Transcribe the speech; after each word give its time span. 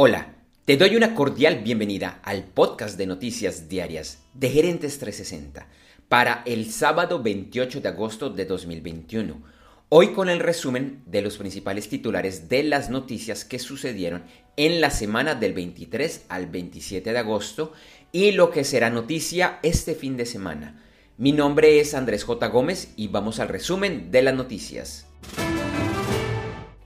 Hola, 0.00 0.36
te 0.64 0.76
doy 0.76 0.94
una 0.94 1.12
cordial 1.16 1.64
bienvenida 1.64 2.20
al 2.22 2.44
podcast 2.44 2.96
de 2.96 3.04
noticias 3.08 3.68
diarias 3.68 4.20
de 4.32 4.48
Gerentes 4.48 5.00
360 5.00 5.66
para 6.08 6.44
el 6.46 6.70
sábado 6.70 7.20
28 7.20 7.80
de 7.80 7.88
agosto 7.88 8.30
de 8.30 8.44
2021. 8.44 9.42
Hoy 9.88 10.12
con 10.12 10.28
el 10.28 10.38
resumen 10.38 11.02
de 11.06 11.20
los 11.20 11.36
principales 11.36 11.88
titulares 11.88 12.48
de 12.48 12.62
las 12.62 12.90
noticias 12.90 13.44
que 13.44 13.58
sucedieron 13.58 14.22
en 14.56 14.80
la 14.80 14.90
semana 14.90 15.34
del 15.34 15.52
23 15.52 16.26
al 16.28 16.46
27 16.46 17.12
de 17.12 17.18
agosto 17.18 17.72
y 18.12 18.30
lo 18.30 18.52
que 18.52 18.62
será 18.62 18.90
noticia 18.90 19.58
este 19.64 19.96
fin 19.96 20.16
de 20.16 20.26
semana. 20.26 20.80
Mi 21.16 21.32
nombre 21.32 21.80
es 21.80 21.94
Andrés 21.94 22.22
J. 22.22 22.46
Gómez 22.46 22.92
y 22.94 23.08
vamos 23.08 23.40
al 23.40 23.48
resumen 23.48 24.12
de 24.12 24.22
las 24.22 24.34
noticias. 24.36 25.08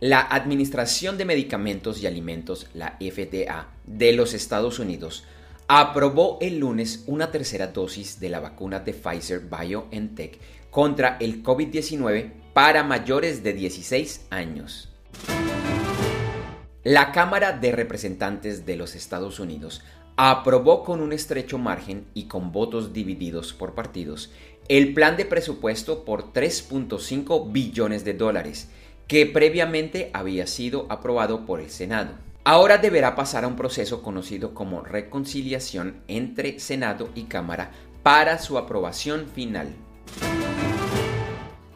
La 0.02 0.20
Administración 0.20 1.16
de 1.16 1.24
Medicamentos 1.24 2.02
y 2.02 2.08
Alimentos, 2.08 2.66
la 2.74 2.98
FDA, 2.98 3.68
de 3.86 4.12
los 4.12 4.34
Estados 4.34 4.80
Unidos, 4.80 5.22
aprobó 5.68 6.38
el 6.40 6.58
lunes 6.58 7.04
una 7.06 7.30
tercera 7.30 7.68
dosis 7.68 8.18
de 8.18 8.28
la 8.28 8.40
vacuna 8.40 8.80
de 8.80 8.94
Pfizer 8.94 9.42
BioNTech 9.48 10.40
contra 10.72 11.18
el 11.20 11.44
COVID-19 11.44 12.32
para 12.52 12.82
mayores 12.82 13.44
de 13.44 13.52
16 13.52 14.26
años. 14.30 14.88
La 16.82 17.12
Cámara 17.12 17.52
de 17.52 17.70
Representantes 17.70 18.66
de 18.66 18.74
los 18.74 18.96
Estados 18.96 19.38
Unidos 19.38 19.82
aprobó 20.16 20.82
con 20.82 21.00
un 21.00 21.12
estrecho 21.12 21.58
margen 21.58 22.06
y 22.12 22.24
con 22.24 22.50
votos 22.50 22.92
divididos 22.92 23.52
por 23.52 23.76
partidos 23.76 24.32
el 24.68 24.94
plan 24.94 25.16
de 25.16 25.26
presupuesto 25.26 26.04
por 26.04 26.32
3.5 26.32 27.52
billones 27.52 28.04
de 28.04 28.14
dólares 28.14 28.68
que 29.12 29.26
previamente 29.26 30.08
había 30.14 30.46
sido 30.46 30.86
aprobado 30.88 31.44
por 31.44 31.60
el 31.60 31.68
Senado. 31.68 32.12
Ahora 32.44 32.78
deberá 32.78 33.14
pasar 33.14 33.44
a 33.44 33.46
un 33.46 33.56
proceso 33.56 34.02
conocido 34.02 34.54
como 34.54 34.80
reconciliación 34.80 36.00
entre 36.08 36.58
Senado 36.58 37.10
y 37.14 37.24
Cámara 37.24 37.72
para 38.02 38.38
su 38.38 38.56
aprobación 38.56 39.26
final. 39.28 39.74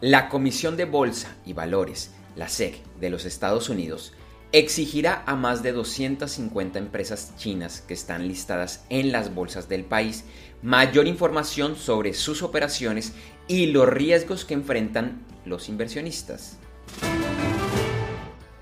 La 0.00 0.30
Comisión 0.30 0.78
de 0.78 0.86
Bolsa 0.86 1.36
y 1.44 1.52
Valores, 1.52 2.12
la 2.36 2.48
SEC 2.48 2.82
de 3.00 3.10
los 3.10 3.26
Estados 3.26 3.68
Unidos, 3.68 4.14
exigirá 4.52 5.22
a 5.26 5.36
más 5.36 5.62
de 5.62 5.72
250 5.72 6.78
empresas 6.78 7.34
chinas 7.36 7.82
que 7.82 7.92
están 7.92 8.28
listadas 8.28 8.86
en 8.88 9.12
las 9.12 9.34
bolsas 9.34 9.68
del 9.68 9.84
país 9.84 10.24
mayor 10.62 11.06
información 11.06 11.76
sobre 11.76 12.14
sus 12.14 12.42
operaciones 12.42 13.12
y 13.46 13.66
los 13.66 13.86
riesgos 13.86 14.46
que 14.46 14.54
enfrentan 14.54 15.22
los 15.44 15.68
inversionistas. 15.68 16.56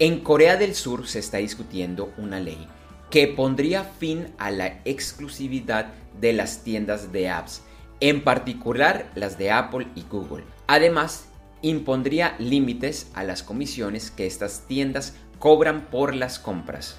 En 0.05 0.21
Corea 0.21 0.59
del 0.59 0.75
Sur 0.75 1.07
se 1.07 1.19
está 1.19 1.39
discutiendo 1.39 2.13
una 2.19 2.39
ley 2.39 2.69
que 3.11 3.27
pondría 3.27 3.85
fin 3.85 4.27
a 4.37 4.51
la 4.51 4.83
exclusividad 4.85 5.95
de 6.21 6.35
las 6.35 6.63
tiendas 6.63 7.11
de 7.11 7.31
apps, 7.31 7.63
en 8.01 8.23
particular 8.23 9.11
las 9.15 9.39
de 9.39 9.51
Apple 9.51 9.87
y 9.95 10.03
Google. 10.03 10.45
Además, 10.67 11.31
impondría 11.63 12.37
límites 12.39 13.11
a 13.15 13.25
las 13.25 13.43
comisiones 13.43 14.11
que 14.11 14.27
estas 14.27 14.67
tiendas 14.67 15.15
cobran 15.39 15.87
por 15.87 16.15
las 16.15 16.39
compras. 16.39 16.99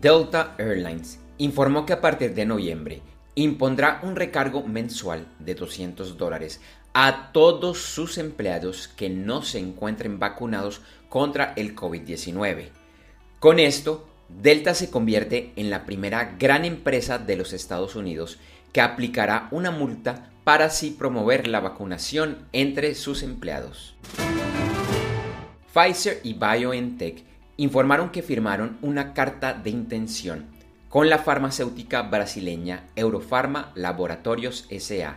Delta 0.00 0.56
Airlines 0.58 1.20
informó 1.38 1.86
que 1.86 1.92
a 1.92 2.00
partir 2.00 2.34
de 2.34 2.46
noviembre 2.46 3.00
impondrá 3.36 4.00
un 4.02 4.16
recargo 4.16 4.64
mensual 4.64 5.28
de 5.38 5.54
200 5.54 6.18
dólares 6.18 6.60
a 6.94 7.32
todos 7.32 7.78
sus 7.78 8.18
empleados 8.18 8.88
que 8.88 9.08
no 9.08 9.42
se 9.42 9.58
encuentren 9.58 10.18
vacunados 10.18 10.80
contra 11.08 11.52
el 11.56 11.74
COVID-19. 11.74 12.68
Con 13.38 13.58
esto, 13.58 14.06
Delta 14.28 14.74
se 14.74 14.90
convierte 14.90 15.52
en 15.56 15.70
la 15.70 15.84
primera 15.84 16.36
gran 16.38 16.64
empresa 16.64 17.18
de 17.18 17.36
los 17.36 17.52
Estados 17.52 17.96
Unidos 17.96 18.38
que 18.72 18.80
aplicará 18.80 19.48
una 19.50 19.70
multa 19.70 20.30
para 20.44 20.66
así 20.66 20.90
promover 20.90 21.46
la 21.46 21.60
vacunación 21.60 22.38
entre 22.52 22.94
sus 22.94 23.22
empleados. 23.22 23.94
Pfizer 25.72 26.20
y 26.22 26.34
BioNTech 26.34 27.24
informaron 27.56 28.10
que 28.10 28.22
firmaron 28.22 28.78
una 28.82 29.14
carta 29.14 29.54
de 29.54 29.70
intención 29.70 30.46
con 30.88 31.08
la 31.08 31.18
farmacéutica 31.18 32.02
brasileña 32.02 32.84
Eurofarma 32.96 33.72
Laboratorios 33.74 34.66
SA 34.78 35.16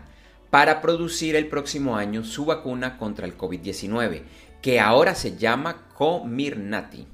para 0.55 0.81
producir 0.81 1.35
el 1.35 1.47
próximo 1.47 1.97
año 1.97 2.23
su 2.23 2.45
vacuna 2.45 2.97
contra 2.97 3.25
el 3.25 3.37
COVID-19, 3.37 4.21
que 4.61 4.79
ahora 4.79 5.13
se 5.13 5.35
llama 5.35 5.89
Comirnaty. 5.93 7.05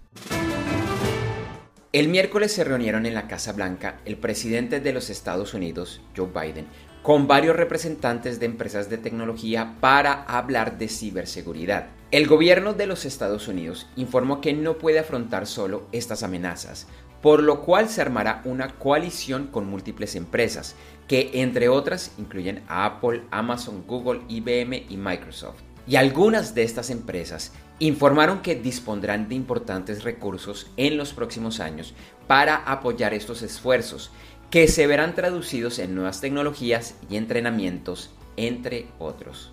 El 1.92 2.08
miércoles 2.10 2.52
se 2.52 2.64
reunieron 2.64 3.08
en 3.08 3.16
la 3.16 3.28
Casa 3.28 3.54
Blanca 3.54 4.00
el 4.06 4.18
presidente 4.18 4.80
de 4.80 4.94
los 4.94 5.10
Estados 5.10 5.56
Unidos, 5.56 6.02
Joe 6.16 6.28
Biden, 6.28 6.68
con 7.02 7.26
varios 7.26 7.56
representantes 7.56 8.40
de 8.40 8.46
empresas 8.46 8.92
de 8.92 9.00
tecnología 9.00 9.76
para 9.80 10.22
hablar 10.26 10.78
de 10.78 10.88
ciberseguridad. 10.88 11.88
El 12.12 12.28
gobierno 12.28 12.76
de 12.76 12.86
los 12.86 13.06
Estados 13.06 13.48
Unidos 13.48 13.88
informó 13.96 14.40
que 14.40 14.54
no 14.54 14.78
puede 14.78 15.00
afrontar 15.00 15.48
solo 15.48 15.88
estas 15.92 16.22
amenazas, 16.22 16.86
por 17.22 17.42
lo 17.42 17.62
cual 17.62 17.88
se 17.90 18.02
armará 18.02 18.42
una 18.46 18.76
coalición 18.78 19.48
con 19.48 19.68
múltiples 19.68 20.16
empresas, 20.16 20.76
que 21.12 21.30
entre 21.34 21.68
otras 21.68 22.14
incluyen 22.18 22.64
a 22.70 22.86
Apple, 22.86 23.24
Amazon, 23.32 23.84
Google, 23.86 24.22
IBM 24.30 24.86
y 24.88 24.96
Microsoft. 24.96 25.60
Y 25.86 25.98
algunas 25.98 26.56
de 26.56 26.64
estas 26.64 26.90
empresas 26.90 27.52
informaron 27.80 28.42
que 28.42 28.56
dispondrán 28.56 29.28
de 29.28 29.36
importantes 29.36 30.06
recursos 30.06 30.72
en 30.78 30.96
los 30.96 31.12
próximos 31.12 31.60
años 31.60 31.94
para 32.28 32.56
apoyar 32.56 33.14
estos 33.14 33.42
esfuerzos, 33.42 34.10
que 34.50 34.70
se 34.70 34.88
verán 34.88 35.14
traducidos 35.14 35.80
en 35.80 35.96
nuevas 35.96 36.22
tecnologías 36.22 36.96
y 37.10 37.18
entrenamientos, 37.18 38.12
entre 38.38 38.88
otros. 38.98 39.52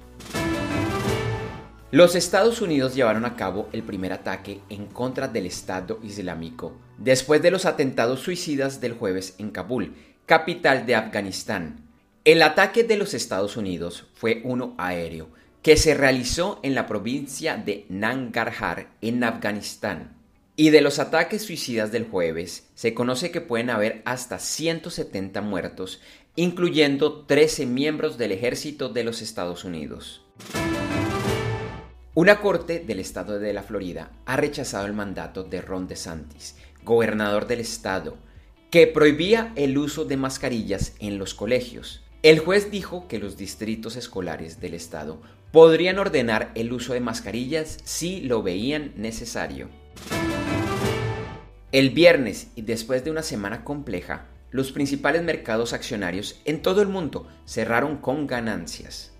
Los 1.90 2.14
Estados 2.14 2.62
Unidos 2.62 2.94
llevaron 2.94 3.24
a 3.24 3.34
cabo 3.34 3.68
el 3.72 3.82
primer 3.82 4.12
ataque 4.12 4.60
en 4.68 4.86
contra 4.86 5.26
del 5.26 5.46
Estado 5.46 5.98
Islámico 6.04 6.76
después 6.98 7.42
de 7.42 7.50
los 7.50 7.64
atentados 7.66 8.20
suicidas 8.20 8.80
del 8.80 8.92
jueves 8.92 9.34
en 9.38 9.50
Kabul, 9.50 9.94
capital 10.28 10.84
de 10.84 10.94
Afganistán. 10.94 11.88
El 12.22 12.42
ataque 12.42 12.84
de 12.84 12.98
los 12.98 13.14
Estados 13.14 13.56
Unidos 13.56 14.04
fue 14.12 14.42
uno 14.44 14.74
aéreo 14.76 15.30
que 15.62 15.78
se 15.78 15.94
realizó 15.94 16.60
en 16.62 16.74
la 16.74 16.86
provincia 16.86 17.56
de 17.56 17.86
Nangarhar 17.88 18.90
en 19.00 19.24
Afganistán. 19.24 20.18
Y 20.54 20.68
de 20.68 20.82
los 20.82 20.98
ataques 20.98 21.40
suicidas 21.40 21.92
del 21.92 22.06
jueves 22.06 22.68
se 22.74 22.92
conoce 22.92 23.30
que 23.30 23.40
pueden 23.40 23.70
haber 23.70 24.02
hasta 24.04 24.38
170 24.38 25.40
muertos, 25.40 26.02
incluyendo 26.36 27.24
13 27.24 27.64
miembros 27.64 28.18
del 28.18 28.32
ejército 28.32 28.90
de 28.90 29.04
los 29.04 29.22
Estados 29.22 29.64
Unidos. 29.64 30.26
Una 32.12 32.38
corte 32.42 32.80
del 32.80 33.00
estado 33.00 33.38
de 33.38 33.54
la 33.54 33.62
Florida 33.62 34.10
ha 34.26 34.36
rechazado 34.36 34.84
el 34.84 34.92
mandato 34.92 35.42
de 35.42 35.62
Ron 35.62 35.88
DeSantis, 35.88 36.54
gobernador 36.84 37.46
del 37.46 37.60
estado, 37.60 38.18
que 38.70 38.86
prohibía 38.86 39.52
el 39.56 39.78
uso 39.78 40.04
de 40.04 40.18
mascarillas 40.18 40.94
en 40.98 41.16
los 41.16 41.32
colegios. 41.32 42.02
El 42.22 42.38
juez 42.38 42.70
dijo 42.70 43.08
que 43.08 43.18
los 43.18 43.38
distritos 43.38 43.96
escolares 43.96 44.60
del 44.60 44.74
estado 44.74 45.22
podrían 45.52 45.98
ordenar 45.98 46.52
el 46.54 46.72
uso 46.72 46.92
de 46.92 47.00
mascarillas 47.00 47.78
si 47.84 48.20
lo 48.20 48.42
veían 48.42 48.92
necesario. 48.96 49.68
El 51.72 51.90
viernes 51.90 52.48
y 52.56 52.62
después 52.62 53.04
de 53.04 53.10
una 53.10 53.22
semana 53.22 53.64
compleja, 53.64 54.26
los 54.50 54.72
principales 54.72 55.22
mercados 55.22 55.72
accionarios 55.72 56.40
en 56.44 56.60
todo 56.60 56.82
el 56.82 56.88
mundo 56.88 57.26
cerraron 57.46 57.96
con 57.98 58.26
ganancias. 58.26 59.12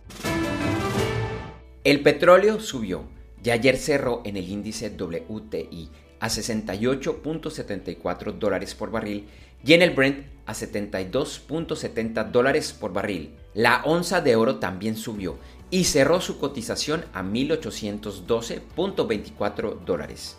El 1.85 2.03
petróleo 2.03 2.61
subió 2.61 3.09
y 3.43 3.51
ayer 3.51 3.79
cerró 3.79 4.21
en 4.27 4.37
el 4.37 4.49
índice 4.49 4.91
WTI 4.91 5.91
a 6.21 6.29
68.74 6.29 8.39
dólares 8.39 8.75
por 8.75 8.91
barril 8.91 9.29
y 9.65 9.73
en 9.75 9.83
el 9.83 9.91
Brent 9.91 10.27
a 10.47 10.55
72.70 10.55 12.31
dólares 12.31 12.73
por 12.73 12.93
barril. 12.93 13.35
La 13.55 13.83
onza 13.85 14.21
de 14.21 14.35
oro 14.37 14.57
también 14.57 14.97
subió 14.97 15.39
y 15.71 15.85
cerró 15.85 16.21
su 16.21 16.39
cotización 16.39 17.05
a 17.13 17.23
1812.24 17.23 19.85
dólares. 19.85 20.37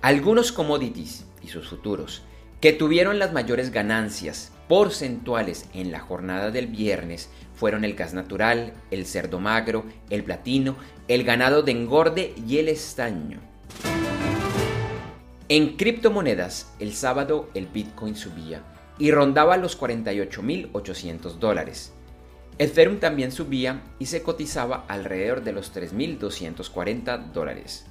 Algunos 0.00 0.52
commodities 0.52 1.24
y 1.42 1.48
sus 1.48 1.68
futuros 1.68 2.22
que 2.60 2.72
tuvieron 2.72 3.18
las 3.18 3.32
mayores 3.32 3.70
ganancias 3.70 4.52
porcentuales 4.68 5.66
en 5.74 5.92
la 5.92 6.00
jornada 6.00 6.50
del 6.50 6.66
viernes 6.66 7.28
fueron 7.54 7.84
el 7.84 7.94
gas 7.94 8.14
natural, 8.14 8.72
el 8.90 9.06
cerdo 9.06 9.40
magro, 9.40 9.84
el 10.10 10.24
platino, 10.24 10.76
el 11.08 11.24
ganado 11.24 11.62
de 11.62 11.72
engorde 11.72 12.34
y 12.46 12.58
el 12.58 12.68
estaño. 12.68 13.40
En 15.50 15.78
criptomonedas, 15.78 16.74
el 16.78 16.92
sábado 16.92 17.48
el 17.54 17.68
Bitcoin 17.68 18.16
subía 18.16 18.62
y 18.98 19.12
rondaba 19.12 19.56
los 19.56 19.80
48.800 19.80 21.38
dólares. 21.38 21.94
Ethereum 22.58 22.98
también 22.98 23.32
subía 23.32 23.80
y 23.98 24.06
se 24.06 24.22
cotizaba 24.22 24.84
alrededor 24.88 25.42
de 25.42 25.52
los 25.52 25.74
3.240 25.74 27.32
dólares. 27.32 27.86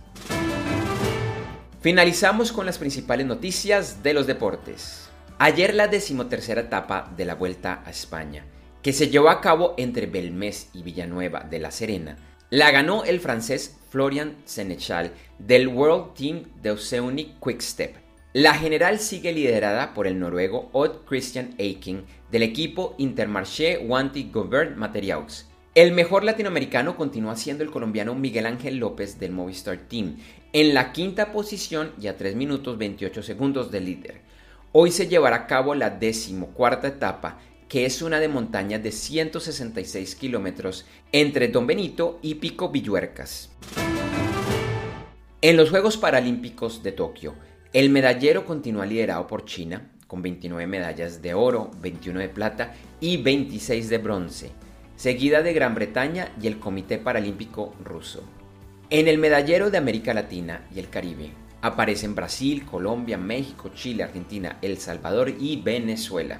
Finalizamos 1.81 2.51
con 2.51 2.67
las 2.67 2.77
principales 2.77 3.25
noticias 3.25 4.03
de 4.03 4.13
los 4.13 4.27
deportes. 4.27 5.09
Ayer 5.39 5.73
la 5.73 5.87
decimotercera 5.87 6.61
etapa 6.61 7.11
de 7.17 7.25
la 7.25 7.33
Vuelta 7.33 7.81
a 7.83 7.89
España, 7.89 8.45
que 8.83 8.93
se 8.93 9.09
llevó 9.09 9.29
a 9.29 9.41
cabo 9.41 9.73
entre 9.77 10.05
Belmés 10.05 10.69
y 10.73 10.83
Villanueva 10.83 11.39
de 11.39 11.57
la 11.57 11.71
Serena, 11.71 12.17
la 12.51 12.69
ganó 12.69 13.03
el 13.03 13.19
francés 13.19 13.77
Florian 13.89 14.35
Senechal 14.45 15.11
del 15.39 15.67
World 15.67 16.13
Team 16.13 16.43
de 16.61 16.71
Oceanic 16.71 17.39
Quickstep. 17.43 17.95
La 18.33 18.53
general 18.53 18.99
sigue 18.99 19.31
liderada 19.31 19.93
por 19.93 20.05
el 20.05 20.19
noruego 20.19 20.69
Odd 20.73 21.05
Christian 21.07 21.55
Eiking 21.57 22.03
del 22.31 22.43
equipo 22.43 22.93
Intermarché 22.97 23.77
Wanty 23.79 24.29
Govern 24.31 24.77
Materiaux. 24.77 25.47
El 25.73 25.91
mejor 25.91 26.23
latinoamericano 26.23 26.95
continúa 26.95 27.35
siendo 27.35 27.63
el 27.63 27.71
colombiano 27.71 28.15
Miguel 28.15 28.47
Ángel 28.47 28.77
López 28.77 29.19
del 29.19 29.31
Movistar 29.31 29.77
Team, 29.77 30.17
en 30.51 30.73
la 30.73 30.91
quinta 30.91 31.31
posición 31.31 31.91
y 32.01 32.07
a 32.07 32.17
3 32.17 32.35
minutos 32.35 32.77
28 32.77 33.21
segundos 33.21 33.71
del 33.71 33.85
líder. 33.85 34.21
Hoy 34.71 34.91
se 34.91 35.07
llevará 35.07 35.35
a 35.35 35.47
cabo 35.47 35.75
la 35.75 35.89
decimocuarta 35.89 36.87
etapa 36.87 37.39
que 37.67 37.85
es 37.85 38.01
una 38.01 38.19
de 38.19 38.27
montaña 38.27 38.79
de 38.79 38.91
166 38.91 40.15
kilómetros 40.15 40.85
entre 41.11 41.49
Don 41.49 41.67
Benito 41.67 42.19
y 42.21 42.35
Pico 42.35 42.69
Villuercas. 42.69 43.49
En 45.41 45.57
los 45.57 45.69
Juegos 45.69 45.97
Paralímpicos 45.97 46.81
de 46.81 46.93
Tokio, 46.93 47.35
el 47.73 47.89
medallero 47.89 48.45
continúa 48.45 48.85
liderado 48.85 49.27
por 49.27 49.45
China, 49.45 49.91
con 50.07 50.21
29 50.21 50.65
medallas 50.67 51.21
de 51.21 51.33
oro, 51.33 51.69
21 51.81 52.21
de 52.21 52.29
plata 52.29 52.73
y 53.01 53.17
26 53.17 53.89
de 53.89 53.97
bronce, 53.97 54.51
seguida 54.95 55.41
de 55.43 55.53
Gran 55.53 55.75
Bretaña 55.75 56.31
y 56.41 56.47
el 56.47 56.59
Comité 56.59 56.97
Paralímpico 56.97 57.75
ruso. 57.83 58.23
En 58.89 59.09
el 59.09 59.17
medallero 59.17 59.69
de 59.69 59.77
América 59.77 60.13
Latina 60.13 60.65
y 60.73 60.79
el 60.79 60.89
Caribe 60.89 61.31
aparecen 61.61 62.15
Brasil, 62.15 62.65
Colombia, 62.65 63.17
México, 63.17 63.69
Chile, 63.75 64.03
Argentina, 64.03 64.57
El 64.61 64.77
Salvador 64.77 65.33
y 65.37 65.61
Venezuela. 65.61 66.39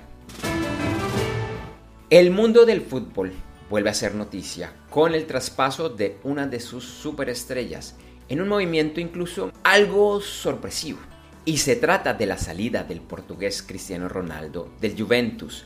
El 2.09 2.31
mundo 2.31 2.65
del 2.65 2.80
fútbol 2.80 3.33
vuelve 3.69 3.89
a 3.89 3.94
ser 3.94 4.15
noticia 4.15 4.74
con 4.89 5.13
el 5.13 5.25
traspaso 5.25 5.89
de 5.89 6.18
una 6.24 6.48
de 6.48 6.62
sus 6.62 6.86
superestrellas, 6.86 7.98
en 8.30 8.39
un 8.39 8.48
movimiento 8.48 9.01
incluso 9.01 9.51
algo 9.65 10.21
sorpresivo. 10.21 11.00
Y 11.44 11.57
se 11.57 11.75
trata 11.75 12.13
de 12.13 12.25
la 12.25 12.38
salida 12.38 12.86
del 12.86 13.01
portugués 13.01 13.62
Cristiano 13.62 14.07
Ronaldo 14.07 14.69
del 14.80 14.98
Juventus, 14.98 15.65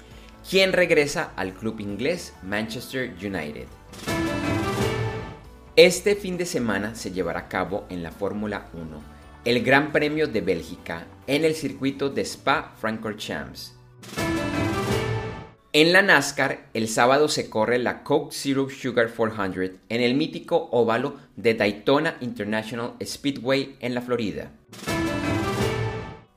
quien 0.50 0.74
regresa 0.74 1.32
al 1.36 1.54
club 1.54 1.80
inglés 1.80 2.34
Manchester 2.42 3.14
United. 3.22 3.68
Este 5.76 6.16
fin 6.16 6.38
de 6.38 6.48
semana 6.48 6.96
se 6.96 7.12
llevará 7.12 7.42
a 7.42 7.50
cabo 7.50 7.86
en 7.90 8.02
la 8.02 8.12
Fórmula 8.12 8.70
1 8.74 9.22
el 9.44 9.64
Gran 9.64 9.92
Premio 9.92 10.28
de 10.28 10.42
Bélgica 10.42 11.08
en 11.26 11.46
el 11.46 11.56
circuito 11.56 12.10
de 12.12 12.22
Spa-Francorchamps. 12.22 13.81
En 15.74 15.94
la 15.94 16.02
NASCAR, 16.02 16.68
el 16.74 16.90
sábado 16.90 17.30
se 17.30 17.50
corre 17.50 17.80
la 17.80 18.04
Coke 18.04 18.36
Zero 18.36 18.70
Sugar 18.70 19.10
400 19.10 19.80
en 19.88 20.02
el 20.02 20.16
mítico 20.16 20.68
óvalo 20.74 21.16
de 21.38 21.54
Daytona 21.54 22.18
International 22.20 22.96
Speedway 23.02 23.78
en 23.80 23.96
la 23.96 24.02
Florida. 24.02 24.52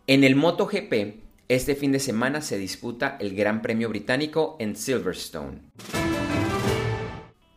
En 0.06 0.22
el 0.22 0.36
MotoGP, 0.36 1.16
este 1.48 1.74
fin 1.74 1.90
de 1.90 1.98
semana 1.98 2.42
se 2.42 2.58
disputa 2.58 3.16
el 3.18 3.34
Gran 3.34 3.60
Premio 3.60 3.88
Británico 3.88 4.54
en 4.60 4.76
Silverstone. 4.76 5.62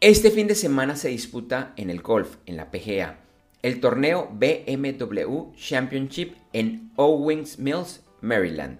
Este 0.02 0.32
fin 0.32 0.48
de 0.48 0.56
semana 0.56 0.96
se 0.96 1.10
disputa 1.10 1.74
en 1.76 1.92
el 1.92 2.02
golf, 2.02 2.38
en 2.48 2.58
la 2.58 2.72
PGA, 2.72 3.20
el 3.62 3.80
torneo 3.80 4.32
BMW 4.34 5.54
Championship 5.56 6.34
en 6.54 6.92
Owings 6.96 7.60
Mills, 7.60 8.02
Maryland. 8.22 8.80